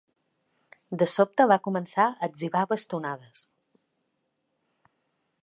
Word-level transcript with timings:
De 1.01 1.07
sobte 1.11 1.47
va 1.51 1.57
començar 1.67 2.07
a 2.07 2.29
etzibar 2.31 2.65
bastonades. 2.73 3.45